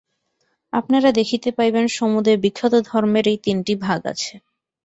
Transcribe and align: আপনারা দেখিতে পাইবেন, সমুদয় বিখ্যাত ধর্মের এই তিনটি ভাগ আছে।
আপনারা 0.73 1.09
দেখিতে 1.11 1.49
পাইবেন, 1.57 1.85
সমুদয় 1.97 2.39
বিখ্যাত 2.43 2.73
ধর্মের 2.89 3.25
এই 3.27 3.37
তিনটি 3.45 3.73
ভাগ 3.85 3.99
আছে। 4.11 4.33